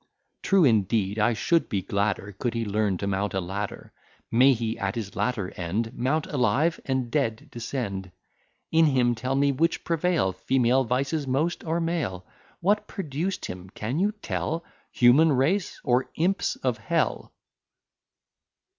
True 0.41 0.63
indeed 0.65 1.19
I 1.19 1.33
should 1.33 1.69
be 1.69 1.83
gladder 1.83 2.35
Could 2.39 2.55
he 2.55 2.65
learn 2.65 2.97
to 2.97 3.05
mount 3.05 3.35
a 3.35 3.39
ladder: 3.39 3.93
May 4.31 4.53
he 4.53 4.75
at 4.79 4.95
his 4.95 5.15
latter 5.15 5.51
end 5.51 5.93
Mount 5.93 6.25
alive 6.25 6.79
and 6.85 7.11
dead 7.11 7.49
descend! 7.51 8.11
In 8.71 8.85
him 8.87 9.13
tell 9.13 9.35
me 9.35 9.51
which 9.51 9.83
prevail, 9.83 10.31
Female 10.33 10.85
vices 10.85 11.27
most, 11.27 11.63
or 11.65 11.79
male? 11.79 12.25
What 12.61 12.87
produced 12.87 13.45
him, 13.45 13.69
can 13.69 13.99
you 13.99 14.11
tell? 14.23 14.63
Human 14.91 15.31
race, 15.33 15.79
or 15.83 16.09
imps 16.15 16.55
of 16.55 16.79
Hell? 16.79 17.31